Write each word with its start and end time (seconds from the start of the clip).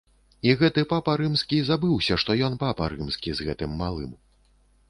І 0.47 0.53
гэты 0.61 0.83
папа 0.93 1.11
рымскі 1.21 1.59
забыўся, 1.69 2.17
што 2.23 2.39
ён 2.49 2.57
папа 2.65 2.91
рымскі, 2.95 3.29
з 3.41 3.49
гэтым 3.51 3.81
малым. 3.83 4.21